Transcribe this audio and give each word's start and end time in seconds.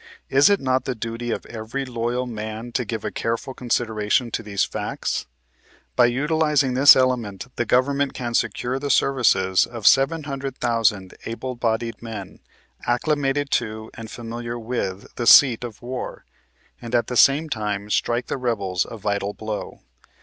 Is 0.31 0.49
it 0.49 0.59
not 0.59 0.85
the 0.85 0.95
duty 0.95 1.29
of 1.29 1.45
every 1.45 1.85
loyal 1.85 2.25
man 2.25 2.71
to 2.71 2.85
give 2.85 3.05
a 3.05 3.11
careful 3.11 3.53
consideration 3.53 4.31
to 4.31 4.41
these 4.41 4.63
facts? 4.63 5.27
By 5.95 6.07
utilizing 6.07 6.73
this 6.73 6.95
element 6.95 7.45
the 7.55 7.65
Government 7.67 8.15
can 8.15 8.33
secure 8.33 8.79
the 8.79 8.89
services 8.89 9.67
of 9.67 9.85
700,000 9.85 11.13
able 11.27 11.53
bodied 11.53 12.01
men, 12.01 12.39
acclimated 12.87 13.51
to 13.51 13.91
and 13.93 14.09
familiar 14.09 14.57
with 14.57 15.05
the 15.17 15.27
seat 15.27 15.63
of 15.63 15.83
wai\and 15.83 16.95
at 16.95 17.05
the 17.05 17.15
same 17.15 17.47
.time 17.47 17.91
strike 17.91 18.25
the 18.25 18.37
Rebels 18.37 18.87
a 18.89 18.97
vital 18.97 19.35
blow. 19.35 19.81